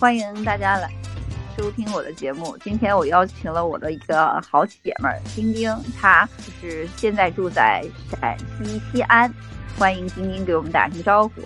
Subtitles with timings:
[0.00, 0.88] 欢迎大家来
[1.58, 2.56] 收听我的节目。
[2.62, 9.30] 今天我邀请了我的一个好姐妹儿丁丁，她就是现在住在陕西西安。
[9.78, 11.42] 欢迎丁丁给我们打声招呼。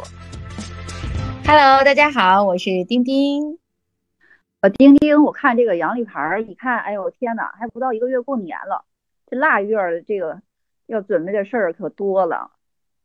[1.45, 3.59] Hello，大家好，我是丁丁。
[4.61, 8.85] 呃，丁丁，我看这个阳历牌儿，一看，哎呦天呐，还不到一个月过年了，
[9.27, 10.41] 这腊月儿这个
[10.87, 12.53] 要准备的事儿可多了。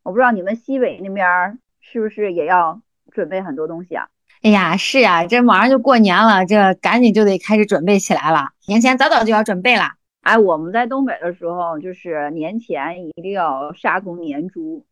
[0.03, 2.79] 我不知道你们西北那边儿是不是也要
[3.09, 4.09] 准备很多东西啊？
[4.41, 8.47] 哎呀，是呀、这马上就过年了，这赶紧就得开始准备起来了。
[8.67, 9.91] 年前早早就要准备了。
[10.21, 14.85] 哎，我们在东北的时候，就是年前一定要杀头年猪，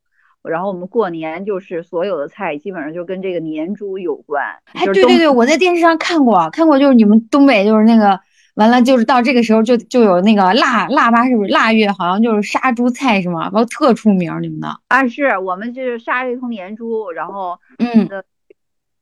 [0.43, 4.43] 然后我们过年就是所有的菜基本上就跟这个年猪有关。
[4.73, 8.19] 哎，对对对，我在电视上看过，看过，就是你们东北就是那个，
[8.55, 11.89] 完了就是到这个时候就就有那个腊腊八，是不是腊月？
[11.91, 13.43] 好像就是杀猪菜是吗？
[13.43, 14.67] 然后特出名，你们的。
[14.89, 18.09] 啊，是我们就是杀一头年猪，然后嗯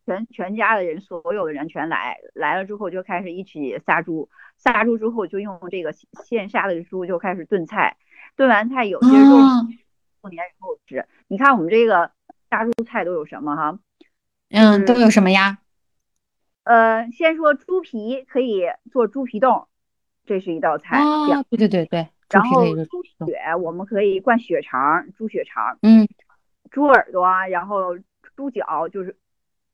[0.05, 5.91] 全全家的人，所有的人全来，来了之后就开始一起杀猪，杀猪之后就用这个
[6.23, 7.97] 现杀的猪就开始炖菜，
[8.35, 9.67] 炖完菜有些肉哦
[10.21, 11.05] 过年以后吃。
[11.27, 12.11] 你看我们这个
[12.49, 13.79] 杀猪菜都有什么哈？
[14.49, 15.57] 嗯，都有什么呀？
[16.63, 19.67] 呃，先说猪皮可以做猪皮冻，
[20.25, 20.99] 这是一道菜。
[20.99, 26.07] 哦，对对对对，猪然后猪血我们可以灌血肠，猪血肠，嗯
[26.71, 27.97] 猪耳朵啊，然后
[28.35, 29.15] 猪脚就是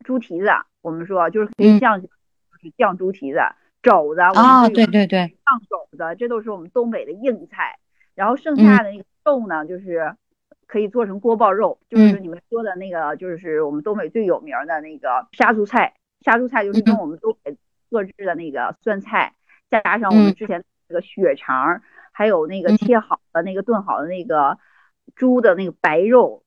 [0.02, 0.48] 猪蹄子，
[0.82, 1.80] 我们说就是可以嗯。
[1.80, 2.08] 酱，就
[2.62, 3.40] 是酱猪蹄子，
[3.82, 7.78] 肘子，啊对对对，酱肘子，这都是我们东北的硬菜。
[8.16, 8.66] 然后剩嗯。
[8.66, 10.16] 下的那个肉呢，就是
[10.68, 12.22] 可以做成锅包肉，就是嗯。
[12.22, 15.94] 你们说的那个，就是我们东北最有名的那个杀猪菜。
[16.24, 17.00] 杀猪菜就是用嗯。
[17.00, 17.58] 我们东北
[17.90, 19.34] 特制的那个酸菜，
[19.70, 20.36] 再加上我们嗯。
[20.36, 22.78] 之前那个血肠，还有那个嗯。
[22.78, 24.60] 切好的那个炖好的那个
[25.16, 26.44] 猪的那个白肉，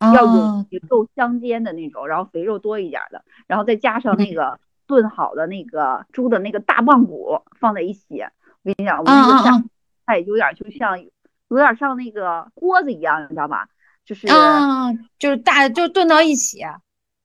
[0.00, 8.22] 要哦有肉相间的那种，然后肥肉多一点的，然后再加上那个炖好的那个猪的那个大棒骨放在一起。
[8.62, 9.64] 我跟你讲，我们那个杀啊啊
[10.06, 13.68] 菜有点就像有点像那个锅子一样，你知道吧？
[14.04, 16.62] 就是啊，就是大就炖到一起。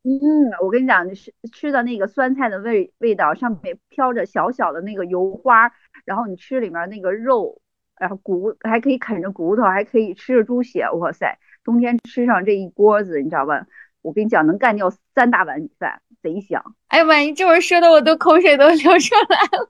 [0.05, 5.71] 嗯，我跟你讲，吃吃的那个酸菜的味味道，上面飘着小小的那个油花，
[6.03, 7.61] 然后你吃里面那个肉，
[7.97, 11.39] 然后骨还可以啃着骨头，还可以吃着猪血，哇塞！
[11.63, 13.65] 冬天吃上这一锅子，你知道吧？
[14.01, 16.61] 我跟你讲，能干掉三大碗米饭，贼香。
[16.89, 19.67] 哎呀妈，你这会儿说的我都口水都流出来了。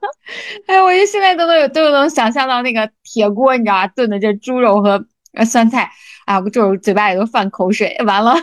[0.66, 3.86] 哎，我就现在都能有都能想象到那个铁锅，你知道吧？
[3.86, 5.88] 炖的这猪肉和呃酸菜，
[6.26, 7.96] 哎，我这嘴巴里都泛口水。
[8.04, 8.34] 完了，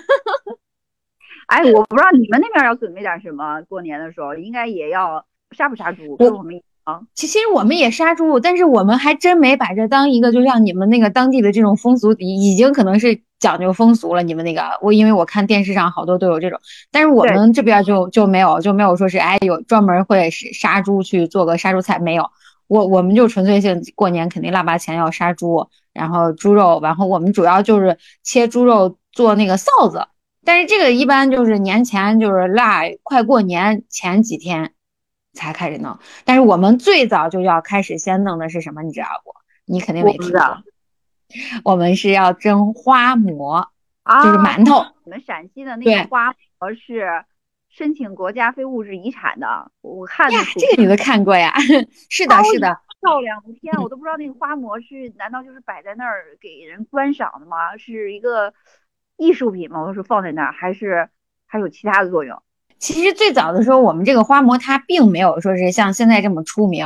[1.48, 7.06] 哎，我不知道你们那边要准备点什么，过年的时候应该也要杀不杀猪，跟我们一样。
[7.14, 14.24] 其其实我们也杀猪，但是我们还真没把这当一个，就像你们那个当地的这种风俗，已已经可能是讲究风俗了。
[14.24, 16.58] 你们那个，我因为我看电视上好多都有这种，
[16.90, 22.30] 但是我们这边就就没有，就没有说是哎有专门会是杀猪去做个杀猪菜，没有。
[22.68, 30.08] 我我们就纯粹性过年肯定腊八前要杀猪，然后猪肉，然后我们主要就是切猪肉做那个臊子，
[30.46, 34.72] 但是这个一般就是年前就是腊快过年前几天
[35.34, 39.34] 才开始弄，但是我们最早就要开始先弄的是什么，你知道不？
[39.66, 40.64] 你肯定没听过，
[41.64, 43.70] 我们是要蒸花馍，
[44.04, 44.78] 啊，就是馒头。
[45.04, 47.24] 我们陕西的那个花馍是
[47.70, 51.54] 申请国家非物质遗产的，我看呀，这个你都看过呀？
[52.10, 52.80] 是的，是的。
[53.02, 53.42] 漂亮！
[53.48, 57.76] 我天啊，我都不知道那个花馍是难道就是摆在那儿给人观赏的吗？
[57.78, 58.54] 是一个
[59.18, 59.82] 艺术品吗？
[59.82, 61.10] 我说放在那儿，还是
[61.48, 62.44] 还有其他的作用？
[62.82, 66.84] 其实最早的时候，我们这个花馍它并没有说是像现在这么出名，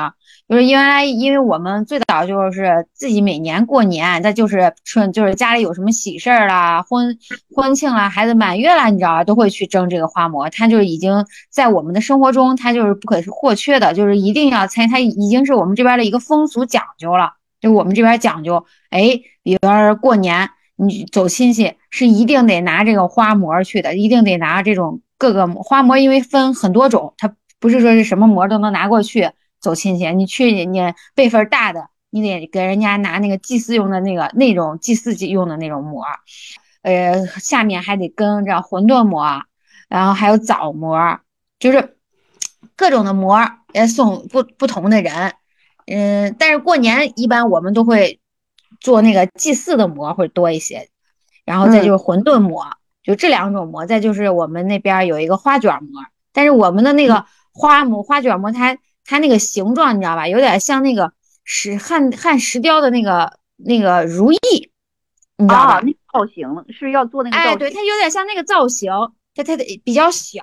[0.50, 7.18] 就是因为因为我们最早就是自己每年过年，再就是春就是家里有什么喜事儿啦、婚
[7.56, 10.50] 婚庆啦、孩子满月啦，你知道吧，都会去蒸这个花馍。
[10.50, 17.32] 它就是已经在我们的生活中，它就是不可或缺的，就是一定要参，它已经是我们这边的一个风俗讲究了。
[17.62, 30.12] 就我们这边讲究，哎，比方说过年你走亲戚是一定得拿这个花馍去的，一定得拿这种各个花馍，因为分很多种，它不是说是什么馍都能拿过去走亲戚。
[30.12, 36.04] 你去人家辈分大的，你得给人家拿那个祭祀用的那个那种祭祀用的那种馍，
[36.82, 39.44] 呃，下面还得跟着馄饨馍，
[39.88, 41.20] 然后还有枣馍，
[41.60, 41.98] 就是
[42.76, 43.40] 各种的馍
[43.74, 45.34] 也送不不同的人。
[45.88, 48.20] 嗯，但是过年一般我们都会
[48.80, 50.90] 做那个祭祀的馍会多一些，
[51.46, 52.66] 然后再就是馄饨馍，
[53.06, 53.86] 就这两种膜。
[53.86, 56.04] 再就是我们那边有一个花卷膜，
[56.34, 61.14] 但是我们的那个花膜、花卷膜，它它那个形状你知道吧，有点像那个
[61.44, 64.38] 石汉汉石雕的那个那个如意，
[65.38, 65.74] 你知道吧？
[65.76, 66.48] 啊，那个造型
[66.78, 68.92] 是要做那个造哎，对，它有点像那个造型，
[69.36, 70.42] 它它的比较小，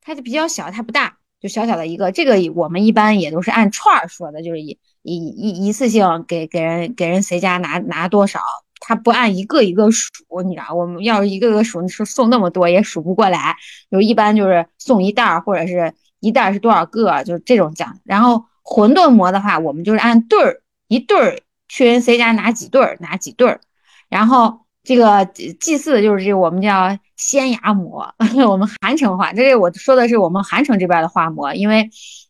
[0.00, 1.18] 它就比较小，它不大。
[1.40, 8.40] 就小小的一个，这个我们一般也都是按串儿说的，就是一一一一次性给给人给人谁家拿拿多少，
[8.86, 10.12] 他不按一个一个数，
[10.44, 13.56] 你知道，我们要是一个个数，是送那么多也数不过来，
[13.90, 17.98] 就一般就是送一袋儿或者是一袋儿是多少个，就是这种讲。
[18.04, 23.60] 然后馄饨馍的话，我们就是按对儿一对儿去人谁家拿几对儿拿几对儿，
[24.08, 24.60] 然后。
[24.86, 25.24] 这个
[25.58, 28.14] 祭祀的就是这个我们叫仙牙馍，
[28.46, 31.88] 我们韩城话，这是我说的是我们韩城这边的话馍，因为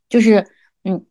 [0.09, 0.47] 就是
[0.85, 1.05] 嗯，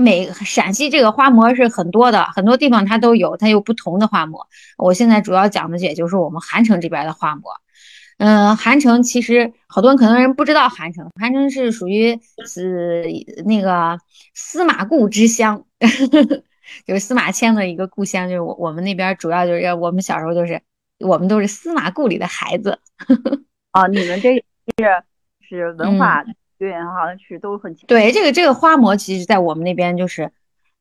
[0.00, 4.46] 每陕西这个花馍是很多的，很多地方它都有，它有不同的花馍。
[4.78, 7.52] 我现在主要讲的也就是我们韩城这边的花馍。
[8.18, 13.06] 嗯，韩城其实好多人可能人不知道韩城，韩城是属于是
[13.44, 13.98] 那个
[14.34, 15.64] 司马故之乡，
[16.86, 20.60] 就是司马迁的一个故乡，就是我我们那边主要就是我们小时候就是。
[21.02, 22.78] 我们都是司马故里的孩子，
[23.72, 24.44] 哦，你们这是
[25.48, 26.22] 是文化
[26.60, 30.30] 对好像是都很对这个这个花馍，其实在我们那边就是，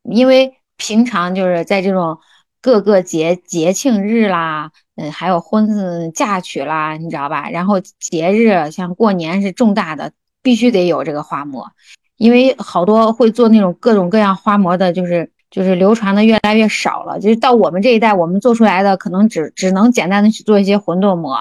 [0.03, 2.19] 因为平常就是在这种
[2.61, 7.49] 各个节节庆日啦，嗯，还有婚子嫁娶啦，你知道吧？
[7.49, 10.11] 然后节日像过年是重大的，
[10.43, 11.71] 必须得有这个花馍，
[12.17, 15.31] 因为好多会做那种各种各样花馍的，就是。
[15.51, 21.39] 就是流传的越来越少了，就是到我们这一代，我们做出来的可能只只能简单的去做一些馄饨馍，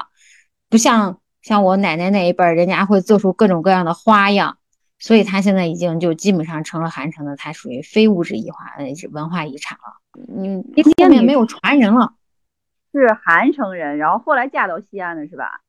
[0.70, 4.58] 不像像我奶奶那一辈儿，人家会做出各种各样的花样，
[4.99, 8.58] 所以它现在已经就基本上成了韩城的，它属于非物质遗化
[9.12, 10.00] 文化遗产了。
[10.29, 10.64] 嗯，
[11.00, 12.14] 后面没有传人了，
[12.93, 15.61] 是韩城人，然后后来嫁到西安的是吧？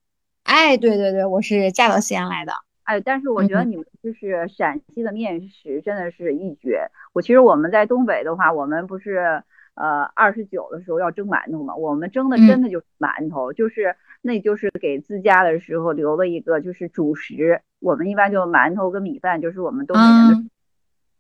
[0.44, 2.54] 哎，对对对，我是嫁到西安来的。
[2.84, 6.90] 哎，但是我觉得你们就是陕西的面食真的是一绝。
[7.14, 9.44] 我其实我们在东北的话，我们不是
[9.76, 11.76] 呃二十九的时候要蒸馒头嘛？
[11.76, 17.62] 我们蒸的真的就是馒头，就是那就是给自家的时候留了一个就是主食。
[17.80, 20.50] 我们一般就馒头跟米饭，就是我们东北人的。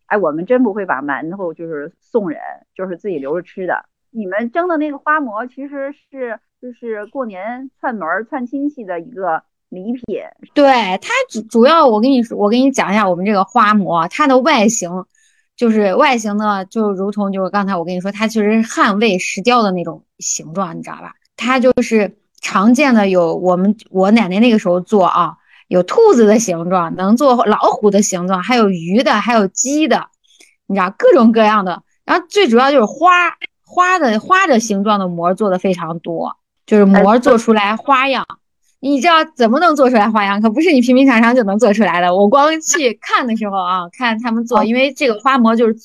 [0.05, 2.39] 哎，我们真不会把馒头就是送人，
[2.75, 3.85] 就是自己留着吃的。
[4.11, 9.43] 你们蒸的那个花馍其实是就是过年串门串亲戚的一个。
[9.71, 10.03] 礼品，
[10.55, 10.65] 对
[10.99, 14.89] 它主主要，我跟你说，我跟你讲一下我们这个花馍，它的外形
[15.55, 21.13] 就是外形呢，就如同就是刚才我跟你说，它其实是汉魏石雕的那种形状，你知道吧？
[21.37, 22.11] 它就是
[22.41, 25.33] 常见的有我们我奶奶那个时候做啊，
[25.67, 30.07] 有兔子的形状，能做老虎的形状，还有鱼的，还有鸡的，
[30.67, 31.83] 你知道各种各样的。
[32.05, 33.09] 然后最主要就是花
[33.63, 38.25] 花的花的形状的膜做的非常多，就是膜做出来花样。
[38.79, 40.41] 你知道怎么能做出来花样？
[40.41, 42.15] 可不是你平平常常就能做出来的。
[42.15, 45.75] 我光去看的时候啊，看他们做，因为这个花膜就是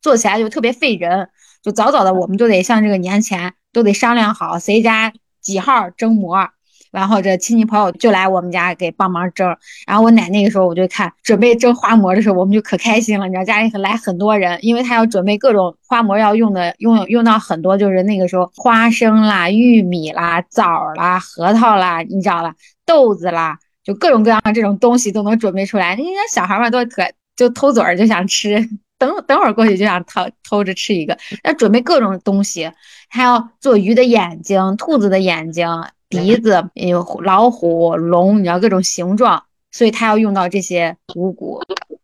[0.00, 1.28] 做起来就特别费人，
[1.62, 6.48] 就早早的我们就得像这个年前都得商量好谁家几号蒸馍。
[6.90, 9.48] 然后这亲戚朋友就来我们家给帮忙蒸，
[9.86, 13.26] 然后我奶那个时候我就看准备蒸花馍的时候，我们就可开心了。
[13.26, 22.54] 你知道家里来很多人，因为他要准备各种花馍要用的，用用到很多，就是那个时候花生啦、玉米啦、枣啦、核桃啦，你知道吧？
[22.84, 25.94] 豆子啦，就各种各样的这种东西都能准备出来。
[25.94, 27.02] 人家小孩们都可
[27.34, 28.68] 就偷嘴儿就想吃，
[29.06, 31.18] 等等会儿过去就想偷偷着吃一个。
[31.42, 32.70] 要准备各种东西，
[33.08, 35.66] 还要做鱼的眼睛、兔子的眼睛。
[36.08, 41.62] 鼻子有老虎、龙，你知道各种形状，所以他要用到这些五谷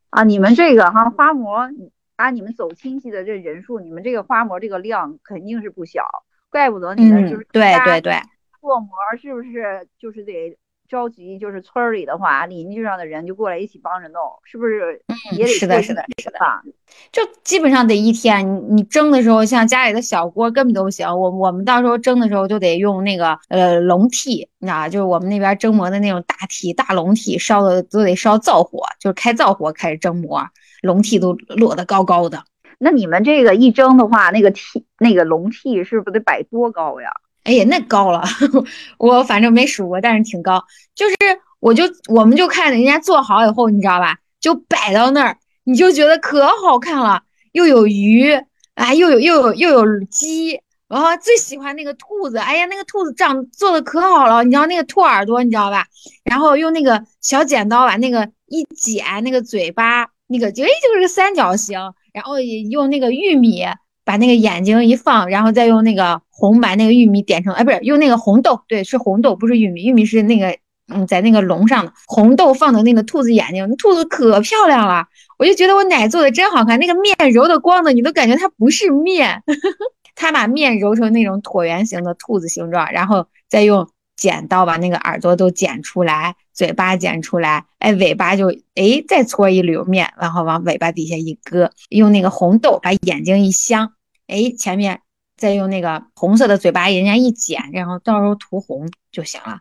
[0.09, 0.25] 啊。
[0.25, 1.69] 你们这个哈花馍，
[2.17, 6.02] 把你们走亲戚的这人数，你们这个花馍这个量肯定是不小，
[6.50, 8.14] 怪不得你们就是对对对，
[8.62, 8.88] 做馍
[9.21, 10.57] 是不是就是得。
[10.88, 15.02] 着急就是村里的话，邻居上的人就过来一起帮着弄，是不是？
[15.09, 16.38] 嗯，是的，是的，是的。
[17.12, 18.45] 就基本上得一天。
[18.47, 21.07] 你你蒸的时候，像家里的小锅根本都不行。
[21.07, 30.42] 我我们到时候蒸的时候就得用那个呃笼屉，你知道就是我们那边蒸馍的那种大屉、大笼屉，烧的都得烧灶火，就是开灶火开始蒸馍，
[30.80, 32.42] 笼屉都摞得高高的。
[32.78, 37.11] 那你们这个一蒸的话，那个屉那个笼屉是不是得摆多高呀？
[37.49, 38.23] 哎呀，那高了，
[38.99, 40.62] 我反正没数过，但是挺高。
[40.95, 41.17] 就是，
[41.61, 44.19] 我就我们就看人家做好以后，你知道吧？
[44.38, 48.35] 就摆到那儿，你就觉得可好看了，又有鱼，
[48.75, 52.37] 啊，又有又有又有鸡，然后最喜欢那个兔子。
[52.37, 55.87] 哎呀，那个兔子长做的可好了，你知道那个兔耳朵，你知道吧？
[56.25, 61.78] 然后用那个小剪刀把那个一剪，那个嘴巴那个就哎就是个三角形，
[62.12, 63.64] 然后也用那个玉米。
[64.09, 70.57] 把那个眼睛一放，然后再用那个红把那个玉米点成，哎，不是用那个红豆，对，是红豆，不是玉米，玉米是那个，
[70.91, 71.93] 嗯，在那个笼上的。
[72.07, 75.05] 红豆放的那个兔子眼睛，兔子可漂亮了，
[75.38, 79.43] 我就觉得我奶做的真好看，那个面揉的光的，你都感觉它不是面，
[80.17, 83.87] 他把面揉成那种椭圆形的兔子形状，然后再用
[84.17, 93.93] 剪刀把那个耳朵都剪出来，嘴巴剪出来，哎，尾巴就哎再搓一绺面，然后往尾巴底下一搁，用那个红豆把眼睛一镶，
[94.28, 95.00] 哎，前面
[95.37, 99.58] 再用那个红色的嘴巴人家一剪，然后到时候涂红就行了，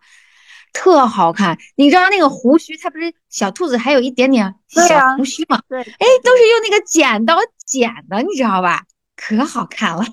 [0.74, 1.58] 特好看。
[1.76, 5.60] 你知道那个胡须，它不是小兔子还有一点点小胡须吗？
[5.68, 8.84] 对，哎，都是用那个剪刀剪的，你知道吧？
[9.16, 10.04] 可好看了。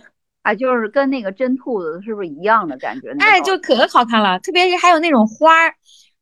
[0.42, 3.14] 啊，就是跟那个真兔子是不是一样的感觉？
[3.18, 5.74] 哎，就可好看了，特别是还有那种花儿，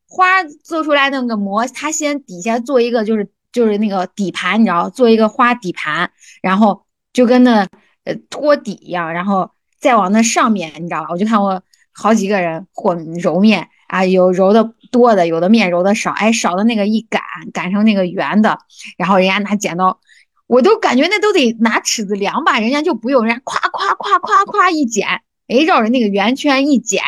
[0.06, 6.08] 花做出来那个膜，它先底下做一个，就是就是那个底盘，你知道，做一个花底盘，
[6.40, 7.66] 然后就跟那
[8.04, 11.09] 呃托底一样，然后再往那上面，你知道吧？
[11.11, 17.21] 我就看过好几个人和揉面啊，有揉的多的，有的面揉的少，哎，少的那个一擀
[17.52, 18.59] 擀成那个圆的，
[18.97, 20.00] 然后人家拿剪刀。
[20.47, 25.09] 我都感觉那都得拿尺子量吧，人家就不用，人家夸夸夸夸夸一剪，
[25.49, 27.02] 哎，绕着那个圆圈一剪，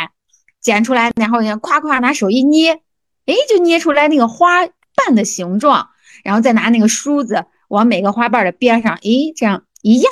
[0.62, 2.72] 剪出来，然后人家夸夸拿手一捏，
[3.26, 5.90] 哎，就捏出来那个花瓣的形状，
[6.22, 9.00] 然后再拿那个梳子往每个花瓣的边上，哎，
[9.36, 10.08] 这样一压，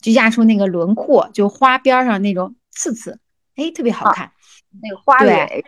[0.00, 3.18] 就压出那个轮廓，就花边上那种刺刺，
[3.56, 4.32] 哎，特别好看。
[4.82, 5.64] 那个花蕊，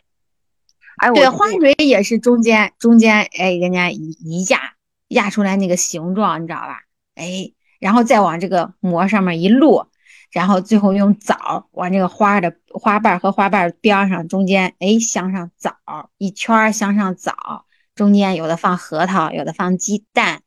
[0.99, 4.75] 哎，对，花蕊也是中间中间，哎，人家一一压
[5.09, 6.83] 压出来那个形状，你知道吧？
[7.15, 9.91] 哎，然后再往这个膜上面一落，
[10.31, 15.75] 然后最后用枣往这个花的花瓣和花瓣边上中间，哎，镶上枣
[16.17, 20.43] 一圈，镶上枣，中间有的放核桃，有的放鸡蛋，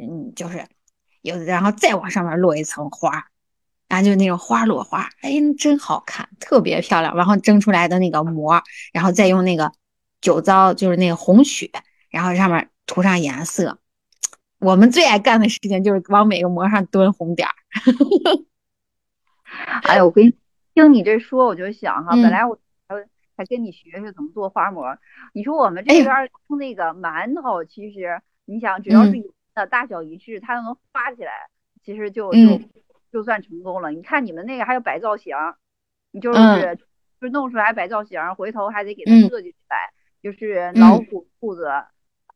[0.00, 0.66] 嗯，就是
[1.22, 3.26] 有的，然后再往上面落一层花，
[3.88, 7.16] 然后就是那种花落花，哎，真好看，特别漂亮。
[7.16, 9.72] 然后蒸出来的那个膜，然后再用那个
[10.20, 11.70] 酒糟，就是那个红血，
[12.10, 13.78] 然后上面涂上颜色。
[14.60, 17.54] 我们最爱干的事情就是往每个膜上蹲红点儿。
[19.84, 20.32] 哎呀，我跟
[20.74, 22.58] 听你这说，我就想哈，本来我
[22.88, 22.96] 还
[23.36, 24.84] 还跟你学学怎么做花馍。
[25.32, 29.12] 你说我们这边用那个馒头，其实你想，只要是
[29.58, 31.48] 的大小一致，它都能发起来，
[31.82, 32.60] 其实就就
[33.12, 33.90] 就算成功了。
[33.90, 35.34] 你看你们那个还有摆造型，
[36.12, 36.78] 你就是
[37.20, 41.68] 就弄出来摆造型，回头还得给它设计出来，就是老虎、兔子，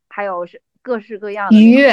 [0.09, 0.61] 还有是。
[0.85, 1.93] 各式各样的鱼跃，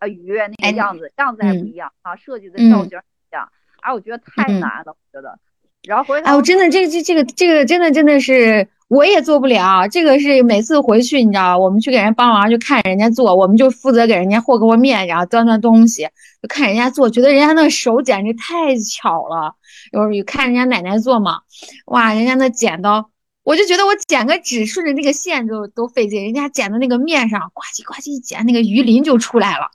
[0.00, 3.48] 呃，鱼跃那个样子，样子还不一样啊，设计的造型不一样，
[3.80, 5.38] 啊，我觉得太难了，我觉得。
[5.86, 16.02] 然后回头，哎，我真的这这这个这个真的真的是我也做不了，这个是每次回去你知道，我们去给人帮忙就看人家做，我们就负责给人家和和面，然后端端东西，
[16.42, 19.54] 就看人家做，觉得人家那手简直太巧了。
[19.92, 21.40] 有有看人家奶奶做嘛，
[21.86, 23.10] 哇，人家那剪刀。
[23.44, 29.70] 我就觉得我剪个纸，顺着那个线都都费劲，人家剪的那个面上，呱唧呱唧一剪，那个鱼鳞就出来了，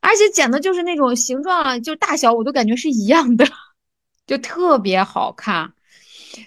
[0.00, 3.44] 而且剪的就是那种形状，就大小我都感觉是一样的，
[4.28, 5.72] 就特别好看。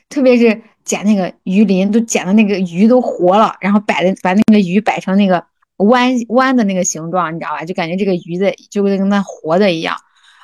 [0.07, 5.45] 特别是捡那个鱼鳞，都捡的那个鱼都活了，然后摆的把那个鱼摆成那个
[5.75, 7.65] 弯弯的那个形状，你知道吧？
[7.65, 9.97] 就感觉这个鱼的就跟那活的一样，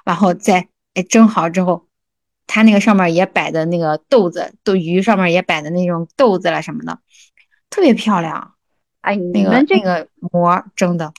[0.03, 1.88] 然后再哎蒸好之后。
[2.50, 6.98] 它那个上面也摆的那个豆子，豆鱼上面也摆的那种豆子了什么的，
[7.70, 8.53] 特别漂亮。
[9.01, 11.12] 哎，你们这个膜蒸的，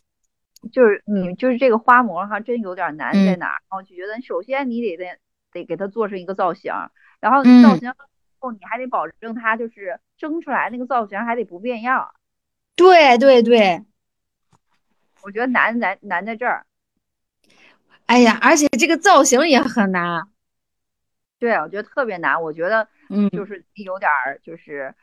[0.73, 3.61] 就是你就是这个花膜哈，真有点难在哪儿？
[3.77, 5.05] 我就觉得首先你得得
[5.53, 6.73] 得给它做成一个造型，
[7.21, 7.93] 然后造型
[8.39, 12.15] 后你还得保证它就是蒸出来那个造型还得不变样。
[12.77, 13.85] 对对对，
[15.23, 16.65] 我觉得难难难在这儿。
[18.07, 20.29] 哎呀，而且这个造型也很难。
[21.39, 22.43] 对，我觉得特别难。
[22.43, 24.95] 我觉得，嗯，就是有点儿，就是，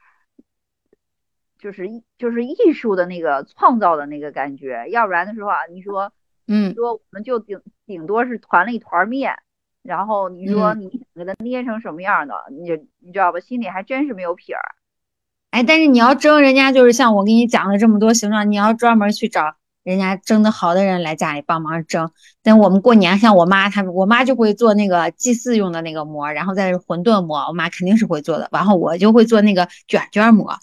[1.60, 4.88] 就是艺，就是艺术的那个创造的那个感觉。
[4.90, 6.12] 要不然的时候啊，你说，
[6.48, 9.38] 嗯，说我们就顶顶多是团了一团面，
[9.86, 13.40] 然后你说你想给它捏成什么样的，你你知道吧？
[13.40, 14.62] 心里还真是没有撇儿。
[15.52, 19.56] 哎，但是你要蒸，人家就是像我给你讲的这么多形状，你要专门去找。
[19.84, 22.10] 人家蒸的好的人来家里帮忙蒸，
[22.42, 28.50] 但我们过年像我妈，她我妈就会做那个祭祀用的那个馍，然后再是馄饨馍，我妈肯定是会做的。
[28.52, 30.58] 然后我就会做那个卷卷馍，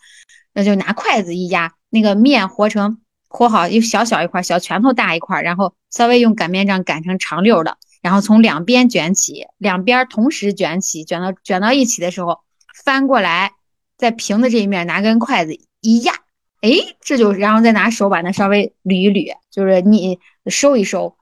[0.53, 2.99] 那就拿筷子一压，那个面和成
[3.29, 12.41] 和好又小小一块，小拳头大一块，然后稍微用擀面杖擀成长溜的，然后从两边卷起，两边同时卷起，卷到卷到一起的时候
[12.85, 13.53] 翻过来，
[13.97, 16.13] 在平的这一面拿根筷子一压。
[16.61, 21.17] 哎，这就，然后再拿手把那稍微捋一捋，就是你收一收，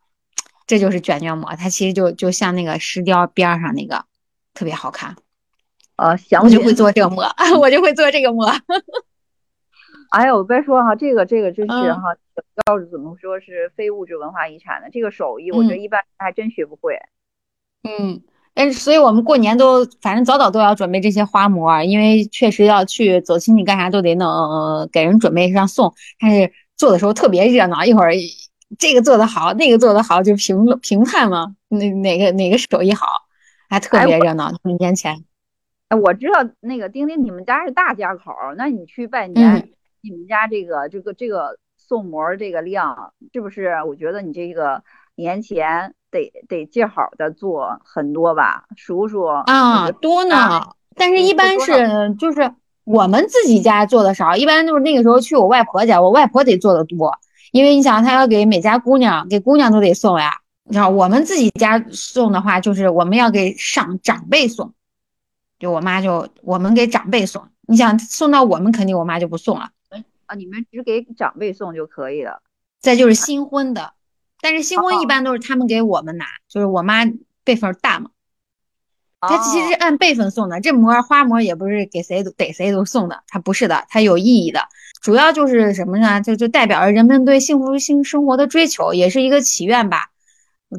[0.66, 1.54] 这就是卷卷膜。
[1.56, 4.04] 它其实就就像那个石雕边上那个，
[4.52, 5.16] 特别好看。
[5.96, 7.26] 呃，行， 我就会做这个膜，
[7.58, 8.50] 我就会做这个膜。
[10.10, 12.02] 哎呀，我别说哈，这个这个真是哈，
[12.66, 16.98] 要是怎么说是非物质文化遗产的这个手艺，我觉得一般还真学不会。
[17.84, 18.20] 嗯，
[18.54, 25.94] 哎，所以我们过年都反正早早都要准备这些花馍，因为确实要去走亲戚干啥都得弄，给人准备上送。
[26.18, 28.12] 但是做的时候特别热闹，一会儿
[28.78, 33.06] 这个做的好，那个做的好，就评评判嘛，哪哪个哪个手艺好，
[33.68, 34.50] 还特别热闹。
[34.78, 35.24] 年前，
[35.88, 39.70] 哎，我知道那个丁丁，你们家是大家口，那你去拜年，
[40.02, 43.74] 你们家这个这个这个送膜这个量，是不是？
[43.86, 44.82] 我觉得你这个
[45.14, 45.94] 年前。
[46.12, 50.60] 得得借好的做很多吧，数数啊，多呢。
[50.96, 52.52] 但是，一般是就是
[52.82, 57.16] 我们自己家做的少，一般就是那个时候去我外婆家，我外婆得做的多，
[57.52, 60.32] 因为你想，她要给每家姑娘，给姑娘都得送呀。
[60.64, 64.74] 你知道，我们自己家送的话，就是我们要给上长辈送，
[65.60, 67.46] 就我妈就我们给长辈送。
[67.68, 69.68] 你想送到我们，肯定我妈就不送了。
[70.30, 72.40] 啊，你们只给长辈送就可以了。
[72.78, 73.94] 再就是新婚的。
[74.40, 77.04] 但是新婚一般都是他们给我们拿，就是我妈
[77.42, 78.10] 辈分大嘛，
[79.20, 80.60] 他其实按辈分送的。
[80.60, 84.60] 这膜花膜也不是给谁都给谁都送的，它不是的，它有意义的。
[85.02, 86.20] 主要就是什么呢？
[86.20, 90.10] 就就代表着人们对幸福性生活的追求，也是一个祈愿吧，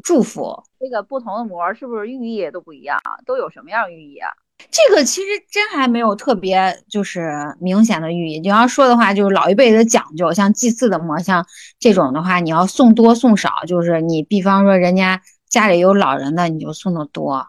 [0.02, 0.64] 祝福。
[0.80, 3.20] 这个不同的膜是不是寓意也都不一样啊？
[3.26, 4.30] 都有什么样寓意啊？
[4.70, 8.40] 这个其实真还没有特别就是明显的寓意。
[8.40, 11.46] 你要说的话，就是老一辈的讲究，像祭祀的模，像
[11.78, 17.48] 这种的话，你要送多送少，就是你比方说人家家里有老人的，你就送的多，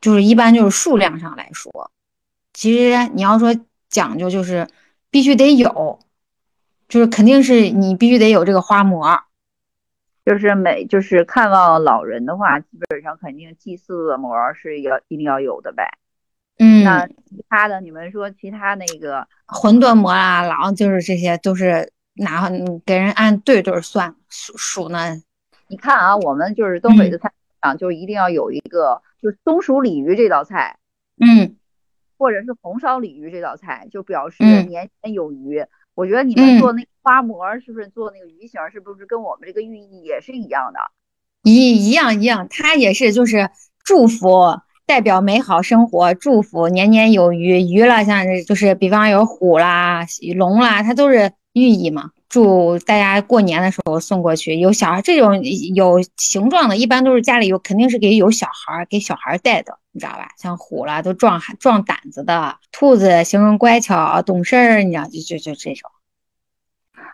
[0.00, 1.90] 就是一般就是数量上来说。
[2.52, 3.54] 其实你要说
[3.88, 4.68] 讲究，就是
[5.10, 5.98] 必须得有，
[6.88, 9.24] 就是肯定是你必须得有这个花馍。
[10.24, 15.98] 就是每就是看望老人的话，基本上肯定祭祀的馍是要一定要有的呗。
[16.58, 22.48] 嗯，那其他的你们说其他那个馄饨馍啊，然后就是这些都是拿
[22.86, 25.20] 给人按对对算数数呢。
[25.68, 30.78] 你看啊，我们就是东北的菜场，就一定要有一个就是松鼠鲤鱼这道菜，
[31.18, 31.56] 嗯，
[32.16, 35.66] 或者是红烧鲤鱼这道菜，就表示年年有余。
[35.94, 40.80] 我觉得你们做那个花模是不是做那个鱼形，是不是跟我们这个寓意也是一样的？
[41.42, 43.50] 一一样一样，它也是就是
[43.84, 47.60] 祝福，代表美好生活，祝福年年有余。
[47.60, 52.10] 鱼了，像就是比方有虎啦、龙啦，它都是寓意嘛。
[52.28, 54.56] 祝大家过年的时候送过去。
[54.56, 55.40] 有小孩这种
[55.74, 60.28] 有形状的，一般都是家里有，肯定是给有小孩给小孩带的，你知道吧？
[60.36, 65.88] 像虎啦，都壮壮胆子的；兔子形容乖巧懂事儿，你知道就就就这种。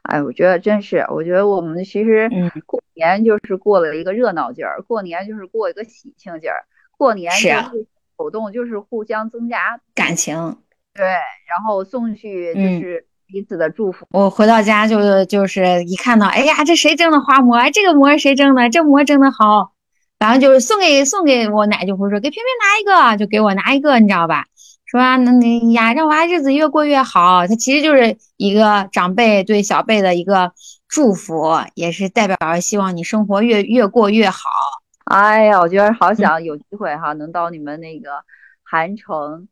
[0.04, 2.30] 哎，我觉得真是，我觉得我们其实
[2.64, 6.64] 过年就是过了一个热闹劲儿，过年就是过一个喜庆劲儿，
[6.96, 10.56] 过年就是活动就是互相增加感情，
[10.94, 13.06] 对，然后送去就是。
[13.32, 14.06] 彼此的祝福。
[14.10, 17.70] 我回到家就就是一看到，哎呀，这谁蒸的花馍？
[17.70, 18.68] 这个馍谁蒸的？
[18.70, 19.72] 这馍蒸的好。
[20.18, 24.44] 然后就是送给送给我奶，就会说给偏偏拿一个，就给我拿一个，你知道吧？
[24.84, 27.46] 说那那呀，让娃日子越过越好。
[27.46, 30.52] 他其实就是一个长辈对小辈的一个
[30.88, 34.50] 祝福，也是代表着希望你生活越越过越好。
[35.04, 38.10] 哎呀，我觉得好想有机会哈，能到你们那个
[38.62, 39.48] 韩城。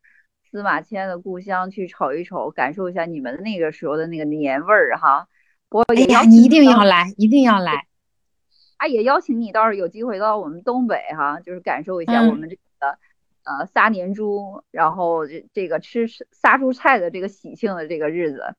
[0.50, 5.28] 司马迁的故乡去瞅一瞅，感受一下你们那个时候的那个年味儿哈。
[5.68, 7.86] 我哎呀，你一定要来，一定要来。
[8.78, 12.88] 啊，也邀请你，到时候有机会到我们东北哈，就是感受一下我们这个
[13.44, 18.54] 呃杀年猪，然后这这个吃杀猪菜的这个喜庆的这个日子。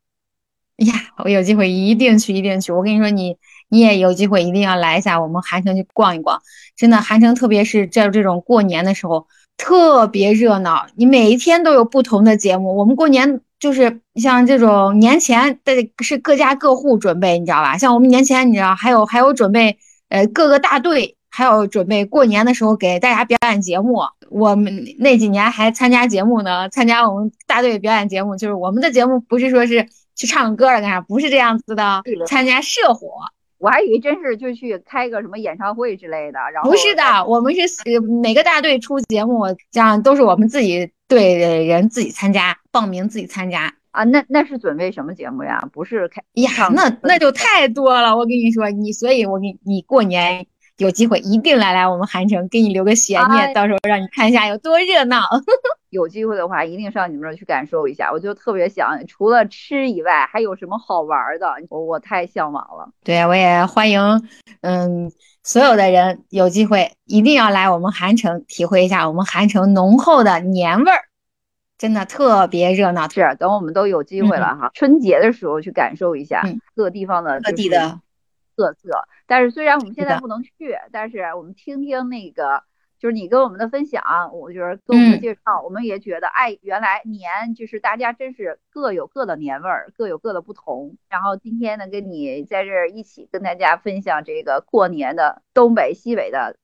[0.77, 2.71] 哎呀，我有机会一定去，一定去。
[2.71, 3.37] 我跟你说，你
[3.69, 6.39] 你也有机会一定要来一下我们韩城去逛一逛。
[6.75, 9.27] 真的，韩城特别是在这种过年的时候。
[9.59, 12.77] 特别热闹，你每一天都有不同的节目。
[12.77, 17.77] 我们过年就是像这种年前的是各家各户准备，你知道吧？
[17.77, 23.99] 像我们年前，你知道还有还有准备，呃，各个大队还有准备过年的时候给大家表演节目。
[24.29, 33.09] 我们那几年还参加节目呢，参加我们大队表演节目，就是我们的节目不是说是去唱歌了干啥，不是这样子的，参加社火。
[33.59, 44.03] 我还以为真是就去开个什么演唱会之类的，然后不是的，我们是每个大队出节目，这样都是我们自己队人自己参加，报名自己参加啊。
[44.05, 45.61] 那那是准备什么节目呀？
[45.73, 46.49] 不是开呀？
[46.73, 48.15] 那那就太多了。
[48.15, 50.45] 我跟你说，你所以，我给你过年
[50.79, 55.21] 有机会一定来来我们韩城，给你留个悬念，到时候让你看一下有多热闹。
[55.91, 58.09] 有机会的话，一定上你们那儿去感受一下。
[58.11, 61.47] 我就特别想，除了吃以外，还有什么好玩的？
[61.69, 62.89] 我我太向往了。
[63.03, 63.99] 对，我也欢迎，
[64.61, 65.11] 嗯，
[65.43, 71.01] 所有的人有机会一定要来我们韩城，体会一下我们韩城浓厚的年味儿，
[71.77, 73.09] 真的特别热闹。
[73.09, 77.99] 是，等我们都有机会了哈，春节的时候去感受一下各地方的各地的
[78.59, 79.07] 特色。
[79.25, 80.51] 但是虽然我们现在不能去，
[80.91, 82.63] 但是我们听听那个。
[82.99, 90.97] 就是你跟我们的分享，我就是跟我们的介绍，我们也觉得，哎，原来年就是大家真是各有各的年味儿，各有各的不同。
[91.07, 96.57] 然后今天呢，跟你在这儿一起跟大家分享这个过年的东北西北的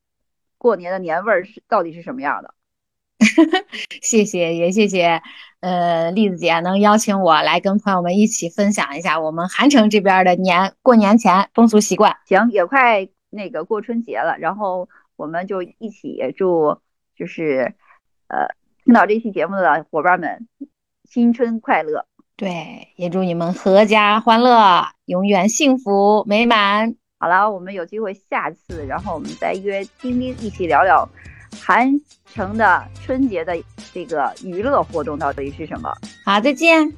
[0.58, 2.53] 过年的年味儿是到底是什么样的。
[4.01, 5.21] 谢谢，也谢谢，
[5.60, 12.15] 呃，栗子姐能邀请我来跟朋友们一起分享一下我们韩城这边的年过年前风俗习惯。
[12.28, 14.88] 行，也快那个过春节了，然后。
[15.17, 16.78] 我们就一起祝，
[17.17, 17.73] 就是
[18.28, 18.49] 呃，
[18.84, 20.45] 听到这期节目的伙伴们
[21.10, 22.06] 新春快乐。
[22.36, 26.95] 对，也祝你们阖家欢乐，永远幸福美满。
[27.17, 31.08] 好了，我们有机会下次，然后我们再约丁丁一起聊聊
[31.56, 31.89] 韩
[32.34, 33.56] 城的春节的
[33.94, 35.94] 这个娱乐活动到底是什么。
[36.24, 36.91] 好，再见，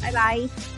[0.00, 0.71] 拜拜。